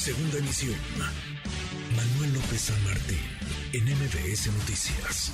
Segunda 0.00 0.38
emisión. 0.38 0.78
Manuel 1.94 2.32
López 2.32 2.58
San 2.58 2.84
Martín, 2.84 3.18
en 3.74 3.84
MBS 3.84 4.46
Noticias. 4.46 5.30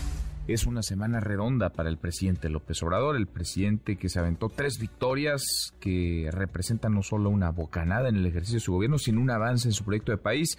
Es 0.49 0.67
una 0.67 0.83
semana 0.83 1.21
redonda 1.21 1.71
para 1.71 1.89
el 1.89 1.99
presidente 1.99 2.49
López 2.49 2.83
Obrador, 2.83 3.15
el 3.15 3.29
presidente 3.29 3.95
que 3.95 4.09
se 4.09 4.19
aventó 4.19 4.49
tres 4.49 4.81
victorias 4.81 5.73
que 5.79 6.31
representan 6.33 6.95
no 6.95 7.03
solo 7.03 7.31
una 7.31 7.51
bocanada 7.51 8.09
en 8.09 8.17
el 8.17 8.27
ejercicio 8.27 8.57
de 8.57 8.65
su 8.65 8.73
gobierno, 8.73 8.99
sino 8.99 9.21
un 9.21 9.31
avance 9.31 9.69
en 9.69 9.73
su 9.73 9.85
proyecto 9.85 10.11
de 10.11 10.19
país. 10.19 10.59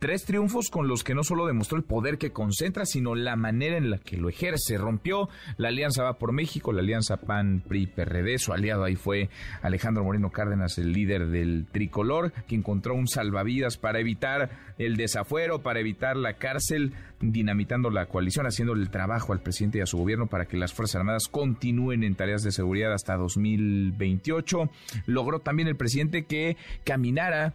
Tres 0.00 0.24
triunfos 0.24 0.70
con 0.70 0.88
los 0.88 1.04
que 1.04 1.14
no 1.14 1.22
solo 1.22 1.46
demostró 1.46 1.76
el 1.76 1.84
poder 1.84 2.16
que 2.16 2.32
concentra, 2.32 2.86
sino 2.86 3.14
la 3.14 3.36
manera 3.36 3.76
en 3.76 3.90
la 3.90 3.98
que 3.98 4.16
lo 4.16 4.30
ejerce. 4.30 4.78
Rompió 4.78 5.28
la 5.58 5.68
alianza 5.68 6.02
Va 6.02 6.14
por 6.14 6.32
México, 6.32 6.72
la 6.72 6.80
alianza 6.80 7.18
PAN-PRI-PRD. 7.18 8.38
Su 8.38 8.54
aliado 8.54 8.84
ahí 8.84 8.96
fue 8.96 9.28
Alejandro 9.60 10.02
Moreno 10.02 10.30
Cárdenas, 10.30 10.78
el 10.78 10.94
líder 10.94 11.26
del 11.26 11.66
tricolor, 11.70 12.32
que 12.48 12.54
encontró 12.54 12.94
un 12.94 13.08
salvavidas 13.08 13.76
para 13.76 14.00
evitar 14.00 14.48
el 14.78 14.96
desafuero, 14.96 15.60
para 15.60 15.80
evitar 15.80 16.16
la 16.16 16.38
cárcel, 16.38 16.94
dinamitando 17.20 17.90
la 17.90 18.06
coalición, 18.06 18.46
haciendo 18.46 18.72
el 18.72 18.88
trabajo 18.88 19.34
al 19.34 19.42
presidente 19.42 19.76
y 19.76 19.80
a 19.82 19.86
su 19.86 19.98
gobierno 19.98 20.28
para 20.28 20.46
que 20.46 20.56
las 20.56 20.72
Fuerzas 20.72 20.96
Armadas 20.96 21.28
continúen 21.30 22.04
en 22.04 22.14
tareas 22.14 22.42
de 22.42 22.52
seguridad 22.52 22.94
hasta 22.94 23.18
2028. 23.18 24.70
Logró 25.04 25.40
también 25.40 25.68
el 25.68 25.76
presidente 25.76 26.24
que 26.24 26.56
caminara 26.84 27.52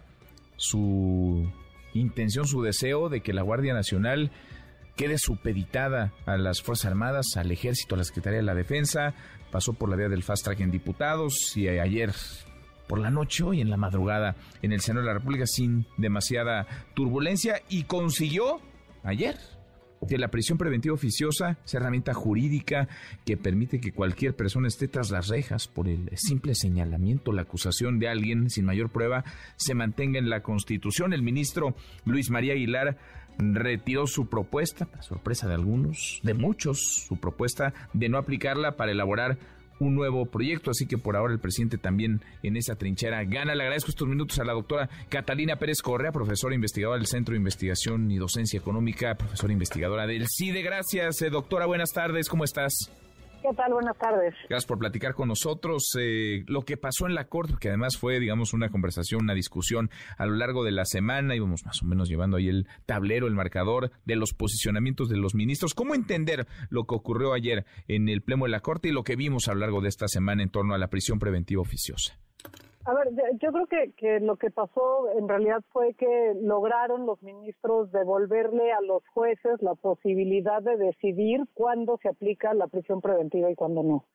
su 0.58 1.52
intención, 1.96 2.48
su 2.48 2.62
deseo 2.62 3.10
de 3.10 3.22
que 3.22 3.34
la 3.34 3.42
Guardia 3.42 3.74
Nacional 3.74 4.32
quede 4.96 5.18
supeditada 5.18 6.14
a 6.26 6.38
las 6.38 6.62
Fuerzas 6.62 6.88
Armadas, 6.88 7.26
al 7.36 7.52
Ejército, 7.52 7.96
a 7.96 7.98
la 7.98 8.04
Secretaría 8.04 8.40
de 8.40 8.46
la 8.46 8.56
Defensa. 8.56 9.14
Pasó 9.52 9.74
por 9.74 9.90
la 9.90 9.96
vía 9.96 10.10
del 10.10 10.24
fast 10.24 10.46
track 10.46 10.62
en 10.62 10.72
diputados 10.72 11.56
y 11.56 11.68
ayer 11.68 12.14
por 12.88 13.00
la 13.00 13.10
noche, 13.10 13.44
hoy 13.44 13.62
en 13.62 13.70
la 13.70 13.78
madrugada, 13.78 14.36
en 14.62 14.72
el 14.72 14.82
Senado 14.82 15.06
de 15.06 15.14
la 15.14 15.20
República 15.20 15.46
sin 15.48 15.88
demasiada 15.98 16.68
turbulencia 16.94 17.62
y 17.68 17.84
consiguió 17.84 18.62
ayer 19.04 19.38
que 20.08 20.18
la 20.18 20.30
prisión 20.30 20.58
preventiva 20.58 20.94
oficiosa 20.94 21.58
es 21.66 21.74
herramienta 21.74 22.14
jurídica 22.14 22.88
que 23.26 23.38
permite 23.38 23.80
que 23.80 23.92
cualquier 23.92 24.36
persona 24.36 24.68
esté 24.68 24.88
tras 24.88 25.10
las 25.12 25.28
rejas 25.28 25.68
por 25.68 25.88
el 25.88 26.10
simple 26.16 26.54
señalamiento, 26.56 27.32
la 27.32 27.44
acusación 27.44 28.00
de 28.00 28.10
alguien 28.10 28.50
sin 28.50 28.66
mayor 28.66 28.90
prueba, 28.90 29.24
se 29.56 29.74
mantenga 29.74 30.20
en 30.20 30.30
la 30.30 30.42
Constitución. 30.42 31.14
El 31.14 31.24
ministro 31.24 31.76
Luis 32.06 32.30
María 32.30 32.54
Aguilar 32.54 32.98
retiró 33.38 34.08
su 34.08 34.28
propuesta, 34.28 34.86
para 34.86 35.04
sorpresa 35.04 35.48
de 35.48 35.56
algunos, 35.56 36.20
de 36.24 36.34
muchos, 36.34 37.06
su 37.08 37.18
propuesta 37.18 37.74
de 37.94 38.10
no 38.10 38.18
aplicarla 38.18 38.78
para 38.78 38.92
elaborar 38.92 39.38
un 39.80 39.96
nuevo 39.96 40.26
proyecto, 40.26 40.72
así 40.72 40.86
que 40.86 40.98
por 40.98 41.16
ahora 41.16 41.34
el 41.34 41.40
presidente 41.40 41.78
también 41.78 42.22
en 42.44 42.58
esa 42.58 42.76
trinchera 42.76 43.24
gana. 43.24 43.56
Le 43.56 43.64
agradezco 43.64 43.92
estos 43.92 44.08
minutos 44.08 44.40
a 44.40 44.46
la 44.46 44.54
doctora 44.54 44.90
Catalina 45.10 45.58
Pérez 45.58 45.82
Correa, 45.82 46.12
profesora 46.12 46.56
investigadora 46.56 46.98
del 46.98 47.08
Centro 47.08 47.34
de 47.34 47.38
Investigación 47.38 48.12
y 48.12 48.18
Docencia 48.18 48.58
Económica, 48.58 49.16
profesora 49.16 49.54
investigadora 49.54 50.08
del 50.08 50.28
CIDE. 50.28 50.62
Gracias, 50.62 51.22
eh, 51.22 51.30
doctora, 51.30 51.66
buenas 51.66 51.92
tardes, 51.92 52.30
¿cómo 52.30 52.44
estás? 52.44 52.92
¿Qué 53.48 53.56
tal? 53.56 53.74
Buenas 53.74 53.98
tardes. 54.00 54.34
Gracias 54.50 54.66
por 54.66 54.80
platicar 54.80 55.14
con 55.14 55.28
nosotros. 55.28 55.92
Eh, 56.00 56.44
lo 56.48 56.64
que 56.64 56.78
pasó 56.78 57.06
en 57.06 57.14
la 57.14 57.28
Corte, 57.28 57.54
que 57.60 57.68
además 57.68 57.96
fue, 57.96 58.20
digamos, 58.20 58.54
una 58.54 58.70
conversación, 58.70 59.22
una 59.22 59.36
discusión 59.36 59.92
a 60.18 60.26
lo 60.26 60.34
largo 60.34 60.64
de 60.64 60.72
la 60.72 60.84
semana, 60.84 61.36
íbamos 61.36 61.64
más 61.64 61.84
o 61.84 61.86
menos 61.86 62.10
llevando 62.10 62.38
ahí 62.38 62.48
el 62.48 62.68
tablero, 62.88 63.28
el 63.28 63.36
marcador 63.36 63.92
de 64.04 64.16
los 64.16 64.34
posicionamientos 64.34 65.10
de 65.10 65.18
los 65.18 65.36
ministros. 65.36 65.76
¿Cómo 65.76 65.94
entender 65.94 66.48
lo 66.70 66.86
que 66.86 66.96
ocurrió 66.96 67.34
ayer 67.34 67.66
en 67.88 68.10
el 68.10 68.24
Pleno 68.24 68.46
de 68.46 68.50
la 68.50 68.62
Corte 68.62 68.88
y 68.88 68.92
lo 68.92 69.04
que 69.04 69.16
vimos 69.16 69.48
a 69.48 69.54
lo 69.54 69.60
largo 69.60 69.80
de 69.80 69.90
esta 69.90 70.08
semana 70.08 70.42
en 70.42 70.50
torno 70.50 70.74
a 70.74 70.80
la 70.80 70.88
prisión 70.88 71.20
preventiva 71.20 71.62
oficiosa? 71.62 72.18
A 72.86 72.94
ver, 72.94 73.10
yo 73.42 73.52
creo 73.52 73.66
que, 73.66 73.94
que 73.94 74.20
lo 74.20 74.36
que 74.38 74.52
pasó 74.52 75.10
en 75.18 75.28
realidad 75.28 75.64
fue 75.72 75.96
que 75.96 76.34
lograron 76.40 77.08
los 77.08 77.22
ministros 77.24 77.92
devolverle 77.92 78.72
a 78.72 78.82
los 78.82 79.06
jueces 79.08 79.60
la 79.64 79.74
posibilidad 79.74 80.62
de 80.62 80.78
decidir 80.78 81.42
cuándo 81.56 81.98
se 82.04 82.10
aplica 82.10 82.54
la 82.54 82.68
prisión 82.68 83.02
preventiva 83.02 83.50
y 83.50 83.56
cuándo 83.56 83.82
no. 83.82 84.06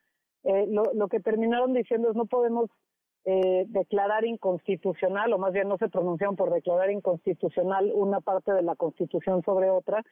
Eh, 0.44 0.66
lo, 0.68 0.84
lo 0.94 1.08
que 1.08 1.18
terminaron 1.18 1.74
diciendo 1.74 2.10
es 2.10 2.16
no 2.16 2.26
podemos 2.26 2.70
eh, 3.24 3.64
declarar 3.68 4.24
inconstitucional, 4.24 5.32
o 5.32 5.38
más 5.38 5.52
bien 5.52 5.68
no 5.68 5.76
se 5.76 5.88
pronunciaron 5.88 6.36
por 6.36 6.50
declarar 6.52 6.90
inconstitucional 6.90 7.90
una 7.92 8.20
parte 8.20 8.52
de 8.52 8.62
la 8.62 8.76
Constitución 8.76 9.42
sobre 9.42 9.68
otra, 9.68 10.02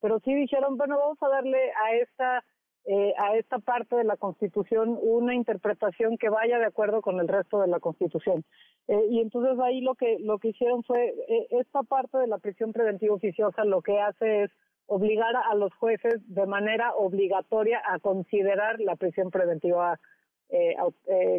pero 0.00 0.20
sí 0.20 0.34
dijeron, 0.34 0.76
bueno, 0.76 0.98
vamos 0.98 1.18
a 1.22 1.28
darle 1.28 1.70
a 1.72 1.94
esta 1.94 2.44
eh, 2.88 3.14
a 3.18 3.36
esta 3.36 3.58
parte 3.58 3.96
de 3.96 4.04
la 4.04 4.16
Constitución 4.16 4.96
una 5.02 5.34
interpretación 5.34 6.16
que 6.18 6.28
vaya 6.28 6.56
de 6.60 6.66
acuerdo 6.66 7.02
con 7.02 7.18
el 7.18 7.26
resto 7.26 7.60
de 7.60 7.66
la 7.66 7.80
Constitución. 7.80 8.44
Eh, 8.86 9.06
y 9.10 9.20
entonces 9.20 9.58
ahí 9.58 9.80
lo 9.80 9.96
que 9.96 10.18
lo 10.20 10.38
que 10.38 10.50
hicieron 10.50 10.84
fue 10.84 11.08
eh, 11.08 11.48
esta 11.50 11.82
parte 11.82 12.16
de 12.16 12.28
la 12.28 12.38
prisión 12.38 12.72
preventiva 12.72 13.16
oficiosa 13.16 13.64
lo 13.64 13.82
que 13.82 13.98
hace 13.98 14.44
es 14.44 14.52
obligar 14.86 15.34
a 15.34 15.52
los 15.56 15.74
jueces 15.74 16.20
de 16.32 16.46
manera 16.46 16.94
obligatoria 16.94 17.82
a 17.84 17.98
considerar 17.98 18.78
la 18.78 18.94
prisión 18.94 19.32
preventiva 19.32 19.98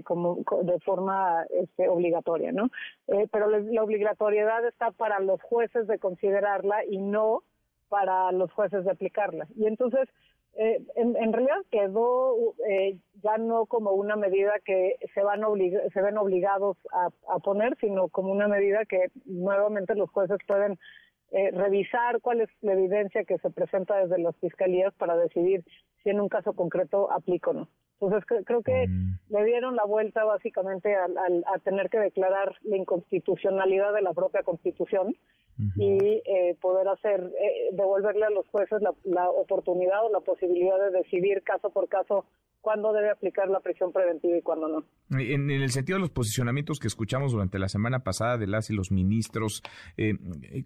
como 0.03 0.39
de 0.63 0.79
forma 0.81 1.45
este, 1.49 1.87
obligatoria, 1.87 2.51
¿no? 2.51 2.69
pero 3.31 3.49
la 3.49 3.81
obligatoriedad 3.81 4.67
está 4.67 4.91
para 4.91 5.21
los 5.21 5.41
jueces 5.43 5.87
de 5.87 5.97
considerarla 5.97 6.83
y 6.83 6.97
no 6.97 7.43
para 7.87 8.33
los 8.33 8.51
jueces 8.51 8.83
de 8.83 8.91
aplicarla. 8.91 9.47
Y 9.55 9.65
entonces 9.65 10.09
eh, 10.59 10.81
en, 10.95 11.33
realidad 11.33 11.57
quedó 11.69 12.35
eh, 12.67 12.97
ya 13.21 13.37
no 13.37 13.67
como 13.67 13.91
una 13.91 14.15
medida 14.15 14.53
que 14.65 14.95
se 15.13 15.21
van 15.21 15.41
se 15.93 16.01
ven 16.01 16.17
obligados 16.17 16.77
a, 16.91 17.39
poner, 17.39 17.77
sino 17.79 18.07
como 18.07 18.31
una 18.31 18.47
medida 18.47 18.85
que 18.85 19.11
nuevamente 19.25 19.93
los 19.93 20.09
jueces 20.09 20.39
pueden 20.47 20.79
eh, 21.31 21.51
revisar 21.51 22.21
cuál 22.21 22.41
es 22.41 22.49
la 22.61 22.73
evidencia 22.73 23.23
que 23.25 23.37
se 23.39 23.49
presenta 23.49 23.97
desde 23.97 24.19
las 24.19 24.35
fiscalías 24.37 24.93
para 24.95 25.17
decidir 25.17 25.63
si 26.03 26.09
en 26.09 26.21
un 26.21 26.29
caso 26.29 26.53
concreto 26.53 27.11
aplica 27.11 27.51
o 27.51 27.53
no. 27.53 27.67
Entonces 27.99 28.25
creo 28.45 28.61
que 28.61 28.87
mm. 28.87 29.19
le 29.29 29.45
dieron 29.45 29.75
la 29.75 29.83
vuelta 29.83 30.23
básicamente 30.23 30.95
a, 30.95 31.05
a, 31.05 31.59
tener 31.59 31.89
que 31.89 31.99
declarar 31.99 32.55
la 32.61 32.77
inconstitucionalidad 32.77 33.93
de 33.93 34.03
la 34.03 34.13
propia 34.13 34.43
Constitución 34.43 35.15
y 35.75 36.21
eh, 36.23 36.55
poder 36.61 36.87
hacer, 36.87 37.19
eh, 37.19 37.69
devolverle 37.71 38.25
a 38.25 38.29
los 38.29 38.47
jueces 38.49 38.79
la, 38.79 38.93
la, 39.05 39.27
oportunidad 39.31 40.05
o 40.05 40.11
la 40.11 40.19
posibilidad 40.19 40.77
de 40.79 40.99
decidir 40.99 41.41
caso 41.41 41.71
por 41.71 41.89
caso 41.89 42.25
cuándo 42.67 42.91
debe 42.91 43.09
aplicar 43.09 43.47
la 43.47 43.61
prisión 43.61 43.93
preventiva 43.93 44.35
y 44.35 44.41
cuándo 44.41 44.67
no. 44.67 45.17
En, 45.17 45.49
el 45.49 45.71
sentido 45.71 45.95
de 45.95 46.01
los 46.01 46.09
posicionamientos 46.09 46.79
que 46.79 46.87
escuchamos 46.87 47.31
durante 47.31 47.59
la 47.59 47.69
semana 47.69 47.99
pasada 47.99 48.37
de 48.37 48.45
las 48.45 48.69
y 48.69 48.73
los 48.73 48.91
ministros, 48.91 49.63
eh, 49.95 50.15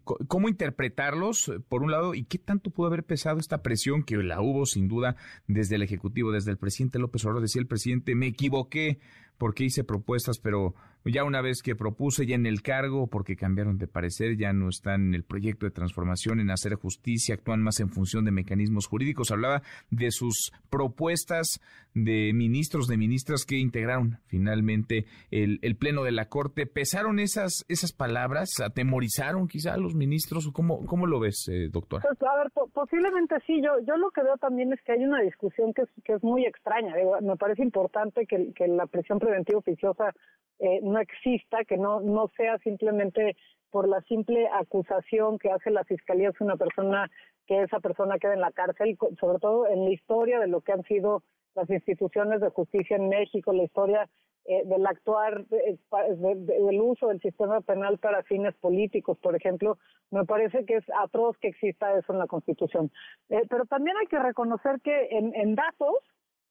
¿cómo 0.03 0.49
interpretarlos, 0.49 1.51
por 1.69 1.83
un 1.83 1.91
lado, 1.91 2.15
y 2.15 2.23
qué 2.23 2.39
tanto 2.39 2.71
pudo 2.71 2.87
haber 2.87 3.03
pesado 3.03 3.37
esta 3.37 3.61
presión 3.61 4.01
que 4.01 4.17
la 4.17 4.41
hubo 4.41 4.65
sin 4.65 4.87
duda 4.87 5.15
desde 5.45 5.75
el 5.75 5.83
Ejecutivo, 5.83 6.31
desde 6.31 6.49
el 6.49 6.57
presidente 6.57 6.97
López 6.97 7.23
Obrador? 7.23 7.43
Decía 7.43 7.61
el 7.61 7.67
presidente, 7.67 8.15
me 8.15 8.25
equivoqué 8.25 8.97
porque 9.41 9.63
hice 9.63 9.83
propuestas, 9.83 10.37
pero 10.37 10.75
ya 11.03 11.23
una 11.23 11.41
vez 11.41 11.63
que 11.63 11.75
propuse 11.75 12.27
ya 12.27 12.35
en 12.35 12.45
el 12.45 12.61
cargo, 12.61 13.07
porque 13.07 13.35
cambiaron 13.35 13.79
de 13.79 13.87
parecer, 13.87 14.37
ya 14.37 14.53
no 14.53 14.69
están 14.69 15.07
en 15.07 15.15
el 15.15 15.23
proyecto 15.23 15.65
de 15.65 15.71
transformación, 15.71 16.39
en 16.39 16.51
hacer 16.51 16.75
justicia, 16.75 17.33
actúan 17.33 17.63
más 17.63 17.79
en 17.79 17.89
función 17.89 18.23
de 18.23 18.29
mecanismos 18.29 18.85
jurídicos. 18.85 19.31
Hablaba 19.31 19.63
de 19.89 20.11
sus 20.11 20.51
propuestas 20.69 21.59
de 21.95 22.31
ministros, 22.33 22.87
de 22.87 22.97
ministras 22.97 23.43
que 23.45 23.57
integraron 23.57 24.19
finalmente 24.27 25.05
el, 25.31 25.59
pleno 25.77 26.03
de 26.03 26.11
la 26.11 26.25
Corte. 26.25 26.67
¿Pesaron 26.67 27.19
esas, 27.19 27.65
esas 27.67 27.93
palabras? 27.93 28.49
¿Atemorizaron 28.63 29.47
quizá 29.47 29.73
a 29.73 29.77
los 29.77 29.95
ministros? 29.95 30.51
¿Cómo, 30.53 30.85
cómo 30.85 31.07
lo 31.07 31.19
ves, 31.19 31.47
eh, 31.51 31.69
doctora? 31.71 32.03
Pues, 32.07 32.21
a 32.29 32.37
ver, 32.37 32.51
posiblemente 32.73 33.35
sí. 33.47 33.59
Yo, 33.63 33.79
yo 33.87 33.97
lo 33.97 34.11
que 34.11 34.21
veo 34.21 34.37
también 34.37 34.71
es 34.71 34.79
que 34.83 34.91
hay 34.91 35.03
una 35.03 35.21
discusión 35.21 35.73
que 35.73 35.81
es, 35.81 35.89
que 36.03 36.13
es 36.13 36.23
muy 36.23 36.45
extraña. 36.45 36.93
Me 37.21 37.35
parece 37.37 37.63
importante 37.63 38.27
que, 38.27 38.53
que 38.53 38.67
la 38.67 38.85
presión 38.85 39.19
preventiva 39.31 39.59
oficiosa 39.59 40.13
eh, 40.59 40.79
no 40.83 40.99
exista, 40.99 41.63
que 41.65 41.77
no, 41.77 42.01
no 42.01 42.29
sea 42.35 42.57
simplemente 42.59 43.35
por 43.71 43.87
la 43.87 44.01
simple 44.01 44.47
acusación 44.53 45.39
que 45.39 45.49
hace 45.49 45.71
la 45.71 45.83
fiscalía 45.85 46.29
es 46.29 46.41
una 46.41 46.57
persona 46.57 47.09
que 47.47 47.63
esa 47.63 47.79
persona 47.79 48.19
queda 48.19 48.33
en 48.33 48.41
la 48.41 48.51
cárcel, 48.51 48.97
sobre 49.19 49.39
todo 49.39 49.67
en 49.67 49.85
la 49.85 49.91
historia 49.91 50.39
de 50.39 50.47
lo 50.47 50.61
que 50.61 50.73
han 50.73 50.83
sido 50.83 51.23
las 51.55 51.69
instituciones 51.69 52.41
de 52.41 52.49
justicia 52.49 52.97
en 52.97 53.09
México, 53.09 53.53
la 53.53 53.63
historia 53.63 54.09
eh, 54.45 54.61
del 54.65 54.85
actuar, 54.85 55.45
del 55.47 56.81
uso 56.81 57.07
del 57.07 57.21
sistema 57.21 57.61
penal 57.61 57.97
para 57.97 58.23
fines 58.23 58.55
políticos, 58.55 59.17
por 59.19 59.35
ejemplo, 59.35 59.77
me 60.11 60.25
parece 60.25 60.65
que 60.65 60.75
es 60.75 60.85
atroz 60.99 61.37
que 61.37 61.49
exista 61.49 61.97
eso 61.97 62.13
en 62.13 62.19
la 62.19 62.27
Constitución. 62.27 62.91
Eh, 63.29 63.41
pero 63.49 63.65
también 63.65 63.97
hay 63.97 64.07
que 64.07 64.19
reconocer 64.19 64.79
que 64.81 65.07
en, 65.11 65.33
en 65.35 65.55
datos, 65.55 65.95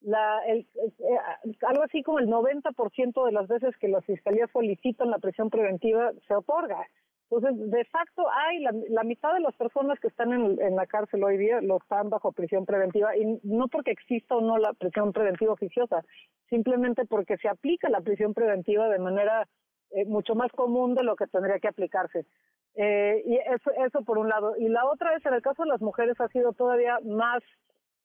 la, 0.02 0.40
el, 0.46 0.66
eh, 0.84 1.18
algo 1.66 1.82
así 1.82 2.02
como 2.02 2.18
el 2.18 2.28
90% 2.28 3.26
de 3.26 3.32
las 3.32 3.48
veces 3.48 3.76
que 3.78 3.88
las 3.88 4.04
fiscalías 4.04 4.50
solicitan 4.50 5.10
la 5.10 5.18
prisión 5.18 5.50
preventiva 5.50 6.12
se 6.26 6.34
otorga. 6.34 6.86
Entonces, 7.30 7.70
de 7.70 7.84
facto, 7.84 8.24
hay 8.28 8.58
la, 8.58 8.72
la 8.88 9.04
mitad 9.04 9.32
de 9.32 9.40
las 9.40 9.54
personas 9.54 10.00
que 10.00 10.08
están 10.08 10.32
en, 10.32 10.60
en, 10.60 10.74
la 10.74 10.86
cárcel 10.86 11.22
hoy 11.22 11.36
día 11.36 11.60
lo 11.60 11.76
están 11.76 12.10
bajo 12.10 12.32
prisión 12.32 12.66
preventiva 12.66 13.16
y 13.16 13.38
no 13.44 13.68
porque 13.68 13.92
exista 13.92 14.34
o 14.34 14.40
no 14.40 14.58
la 14.58 14.72
prisión 14.72 15.12
preventiva 15.12 15.52
oficiosa, 15.52 16.02
simplemente 16.48 17.04
porque 17.04 17.36
se 17.36 17.48
aplica 17.48 17.88
la 17.88 18.00
prisión 18.00 18.34
preventiva 18.34 18.88
de 18.88 18.98
manera 18.98 19.46
eh, 19.92 20.04
mucho 20.06 20.34
más 20.34 20.50
común 20.52 20.94
de 20.94 21.04
lo 21.04 21.14
que 21.14 21.28
tendría 21.28 21.60
que 21.60 21.68
aplicarse. 21.68 22.26
Eh, 22.74 23.22
y 23.24 23.36
eso, 23.36 23.70
eso 23.86 24.02
por 24.02 24.18
un 24.18 24.28
lado. 24.28 24.56
Y 24.56 24.68
la 24.68 24.84
otra 24.86 25.14
es, 25.14 25.24
en 25.24 25.34
el 25.34 25.42
caso 25.42 25.62
de 25.62 25.68
las 25.68 25.80
mujeres, 25.80 26.20
ha 26.20 26.28
sido 26.28 26.52
todavía 26.52 26.98
más 27.04 27.42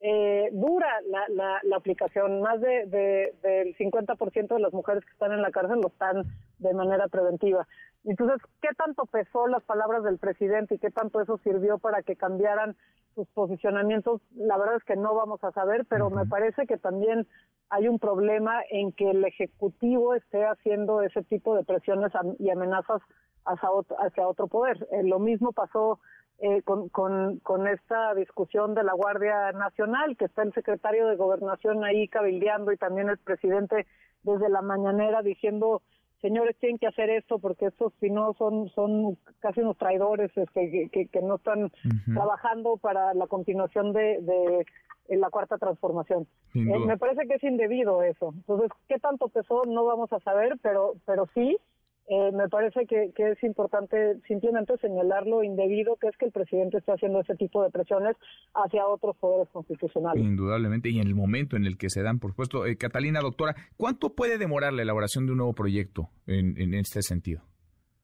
eh, 0.01 0.49
dura 0.51 0.87
la, 1.09 1.27
la, 1.29 1.59
la, 1.63 1.77
aplicación. 1.77 2.41
Más 2.41 2.59
de, 2.61 2.85
de, 2.87 3.33
del 3.41 3.75
50% 3.77 4.47
de 4.47 4.59
las 4.59 4.73
mujeres 4.73 5.03
que 5.05 5.11
están 5.11 5.31
en 5.31 5.41
la 5.41 5.51
cárcel 5.51 5.79
lo 5.81 5.87
están 5.87 6.23
de 6.59 6.73
manera 6.73 7.07
preventiva. 7.07 7.67
Entonces, 8.03 8.39
¿qué 8.61 8.69
tanto 8.77 9.05
pesó 9.05 9.47
las 9.47 9.63
palabras 9.63 10.03
del 10.03 10.19
presidente 10.19 10.75
y 10.75 10.79
qué 10.79 10.91
tanto 10.91 11.21
eso 11.21 11.39
sirvió 11.43 11.79
para 11.79 12.03
que 12.03 12.15
cambiaran 12.15 12.75
sus 13.15 13.27
posicionamientos? 13.29 14.21
La 14.35 14.57
verdad 14.57 14.75
es 14.75 14.83
que 14.83 14.95
no 14.95 15.15
vamos 15.15 15.43
a 15.43 15.51
saber, 15.51 15.85
pero 15.89 16.09
me 16.09 16.25
parece 16.25 16.67
que 16.67 16.77
también 16.77 17.27
hay 17.69 17.87
un 17.87 17.97
problema 17.97 18.61
en 18.69 18.91
que 18.91 19.09
el 19.09 19.25
Ejecutivo 19.25 20.13
esté 20.13 20.45
haciendo 20.45 21.01
ese 21.01 21.23
tipo 21.23 21.55
de 21.55 21.63
presiones 21.63 22.11
y 22.37 22.49
amenazas 22.49 23.01
hacia 23.45 23.71
otro, 23.71 23.95
hacia 23.99 24.27
otro 24.27 24.47
poder. 24.47 24.87
Eh, 24.91 25.03
lo 25.03 25.17
mismo 25.19 25.51
pasó 25.51 25.99
eh, 26.39 26.61
con, 26.63 26.89
con, 26.89 27.39
con 27.39 27.67
esta 27.67 28.13
discusión 28.13 28.75
de 28.75 28.83
la 28.83 28.93
Guardia 28.93 29.51
Nacional, 29.53 30.17
que 30.17 30.25
está 30.25 30.43
el 30.43 30.53
secretario 30.53 31.07
de 31.07 31.15
Gobernación 31.15 31.83
ahí 31.85 32.07
cabildeando 32.07 32.71
y 32.73 32.77
también 32.77 33.09
el 33.09 33.17
presidente 33.17 33.87
desde 34.23 34.49
la 34.49 34.61
mañanera 34.61 35.21
diciendo 35.21 35.81
señores 36.21 36.57
tienen 36.59 36.79
que 36.79 36.87
hacer 36.87 37.09
esto 37.09 37.39
porque 37.39 37.67
estos 37.67 37.93
si 37.99 38.09
no 38.09 38.33
son 38.33 38.67
son 38.69 39.17
casi 39.39 39.61
unos 39.61 39.77
traidores 39.77 40.31
este, 40.35 40.89
que, 40.91 41.07
que, 41.07 41.21
no 41.21 41.35
están 41.35 41.71
trabajando 42.13 42.77
para 42.77 43.13
la 43.13 43.27
continuación 43.27 43.93
de, 43.93 44.19
de, 44.21 45.17
la 45.17 45.29
cuarta 45.29 45.59
transformación. 45.59 46.25
Eh, 46.55 46.79
me 46.85 46.97
parece 46.97 47.27
que 47.27 47.35
es 47.35 47.43
indebido 47.43 48.01
eso. 48.01 48.33
Entonces, 48.35 48.71
¿qué 48.87 48.97
tanto 48.97 49.27
pesó? 49.27 49.63
No 49.67 49.85
vamos 49.85 50.11
a 50.11 50.19
saber, 50.21 50.57
pero 50.63 50.95
pero 51.05 51.27
sí 51.35 51.57
eh, 52.07 52.31
me 52.31 52.47
parece 52.49 52.85
que, 52.85 53.11
es 53.15 53.43
importante 53.43 54.19
simplemente 54.27 54.77
señalar 54.77 55.25
lo 55.25 55.43
indebido 55.43 55.95
que 55.95 56.07
es 56.07 56.17
que 56.17 56.25
el 56.25 56.31
presidente 56.31 56.77
está 56.77 56.93
haciendo 56.93 57.21
ese 57.21 57.35
tipo 57.35 57.63
de 57.63 57.71
presiones 57.71 58.15
hacia 58.53 58.87
otros 58.87 59.17
poderes 59.17 59.49
constitucionales. 59.49 60.23
Indudablemente, 60.23 60.89
y 60.89 60.99
en 60.99 61.07
el 61.07 61.15
momento 61.15 61.55
en 61.55 61.65
el 61.65 61.77
que 61.77 61.89
se 61.89 62.03
dan, 62.03 62.19
por 62.19 62.31
supuesto. 62.31 62.65
Eh, 62.65 62.77
Catalina, 62.77 63.21
doctora, 63.21 63.55
¿cuánto 63.77 64.13
puede 64.13 64.37
demorar 64.37 64.73
la 64.73 64.83
elaboración 64.83 65.25
de 65.25 65.31
un 65.31 65.39
nuevo 65.39 65.53
proyecto 65.53 66.09
en, 66.27 66.59
en 66.61 66.73
este 66.75 67.01
sentido? 67.01 67.41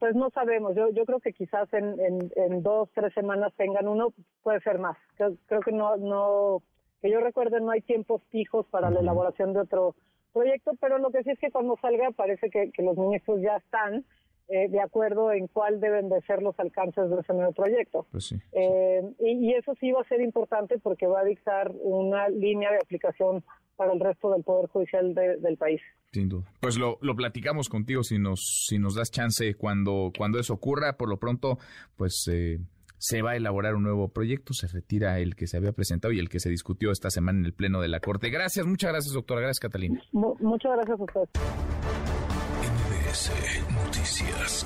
Pues 0.02 0.16
no 0.16 0.32
sabemos. 0.32 0.76
Yo, 0.76 0.90
yo 0.90 1.06
creo 1.06 1.20
que 1.20 1.32
quizás 1.32 1.72
en, 1.74 1.96
en, 2.36 2.64
dos, 2.64 2.90
tres 2.96 3.14
semanas 3.14 3.54
tengan 3.56 3.88
uno, 3.88 4.16
puede 4.42 4.60
ser 4.62 4.80
más. 4.80 4.98
Creo, 5.16 5.62
que 5.64 5.72
no, 5.72 5.96
no, 5.98 6.64
que 7.04 7.12
yo 7.12 7.20
recuerde, 7.20 7.62
no 7.62 7.70
hay 7.70 7.82
tiempos 7.82 8.24
fijos 8.32 8.66
para 8.72 8.90
la 8.90 9.02
elaboración 9.02 9.54
de 9.54 9.60
otro 9.60 9.96
proyecto, 10.32 10.72
pero 10.80 10.98
lo 10.98 11.12
que 11.12 11.24
sí 11.24 11.32
es 11.32 11.40
que 11.40 11.52
cuando 11.52 11.78
salga 11.82 12.12
parece 12.12 12.50
que, 12.50 12.72
los 12.82 12.98
ministros 12.98 13.42
ya 13.42 13.58
están 13.58 14.06
eh, 14.48 14.68
de 14.70 14.82
acuerdo 14.82 15.32
en 15.32 15.48
cuál 15.48 15.80
deben 15.80 16.10
de 16.10 16.22
ser 16.22 16.42
los 16.42 16.60
alcances 16.60 17.10
de 17.10 17.20
ese 17.20 17.34
nuevo 17.34 17.54
proyecto. 17.54 18.06
Pues 18.12 18.36
eh, 18.52 19.02
y, 19.20 19.54
eso 19.54 19.74
sí 19.80 19.92
va 19.92 20.02
a 20.02 20.08
ser 20.08 20.22
importante 20.22 20.78
porque 20.80 21.08
va 21.08 21.22
a 21.22 21.26
dictar 21.26 21.72
una 21.82 22.28
línea 22.30 22.72
de 22.72 22.78
aplicación 22.78 23.44
para 23.78 23.94
el 23.94 24.00
resto 24.00 24.32
del 24.32 24.44
Poder 24.44 24.70
Judicial 24.70 25.14
del 25.16 25.58
país. 25.58 25.82
Sin 26.12 26.30
duda. 26.30 26.44
Pues 26.60 26.78
lo, 26.78 26.98
lo 27.02 27.16
platicamos 27.16 27.70
contigo 27.70 28.04
si 28.04 28.20
nos, 28.20 28.66
si 28.68 28.78
nos 28.78 28.96
das 28.96 29.10
chance 29.10 29.56
cuando, 29.56 30.12
cuando 30.16 30.40
eso 30.40 30.54
ocurra. 30.54 30.98
Por 30.98 31.10
lo 31.10 31.18
pronto, 31.18 31.58
pues... 31.96 32.28
Eh 32.32 32.60
se 33.02 33.24
va 33.24 33.32
a 33.32 33.36
elaborar 33.36 33.74
un 33.74 33.82
nuevo 33.82 34.10
proyecto, 34.10 34.54
se 34.54 34.68
retira 34.68 35.18
el 35.18 35.36
que 35.36 35.48
se 35.48 35.58
había 35.58 35.72
presentado 35.72 36.14
y 36.14 36.20
el 36.20 36.30
que 36.30 36.40
se 36.40 36.52
discutió 36.52 36.92
esta 36.92 37.10
semana 37.10 37.40
en 37.40 37.46
el 37.46 37.54
Pleno 37.54 37.82
de 37.82 37.88
la 37.88 38.00
Corte. 38.00 38.30
Gracias, 38.30 38.68
muchas 38.68 38.92
gracias, 38.92 39.14
doctora. 39.14 39.42
Gracias, 39.42 39.60
Catalina. 39.60 40.00
muchas 40.12 40.72
gracias 40.74 41.00
a 41.00 41.04
usted. 41.04 41.22
Noticias. 43.74 44.66